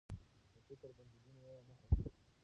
د 0.67 0.69
فکر 0.69 0.89
بنديزونه 0.97 1.39
يې 1.49 1.57
نه 1.67 1.73
خوښول. 1.79 2.11